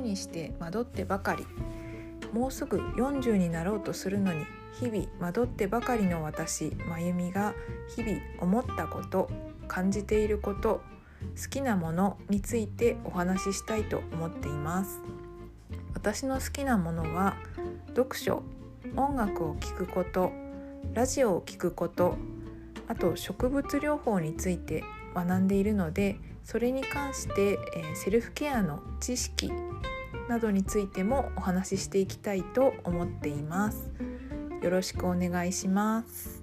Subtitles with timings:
[0.00, 1.46] にして惑ってばかり。
[2.32, 4.44] もうすぐ40になろうとするのに
[4.78, 7.54] 日々惑ってばかりの私まゆみが
[7.94, 9.30] 日々思ったこと
[9.68, 10.82] 感じていること
[11.40, 15.00] 好きなものについてお話ししたいと思っています。
[15.94, 17.36] 私の好きなものは
[17.88, 18.42] 読書
[18.96, 20.30] 音楽を聴くこと
[20.94, 22.16] ラジオを聴くこと
[22.86, 29.50] あと植物療法について学んでいるのでそれに関して、えー、セルフケアの知識
[30.28, 33.90] などについてもお話ししていきたいと思っています。
[34.62, 36.40] よろしくお願いします。